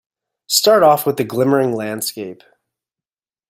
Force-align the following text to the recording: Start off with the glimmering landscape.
Start 0.47 0.81
off 0.81 1.05
with 1.05 1.17
the 1.17 1.23
glimmering 1.23 1.73
landscape. 1.73 2.41